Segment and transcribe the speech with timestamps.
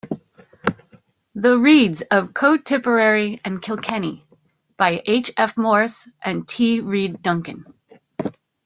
[1.35, 4.25] "The Reades of Co Tipperary and Kilkenny"
[4.75, 7.65] By H F Morris and T Reade-Duncan.